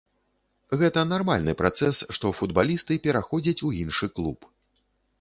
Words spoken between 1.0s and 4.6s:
нармальны працэс, што футбалісты пераходзяць у іншы клуб.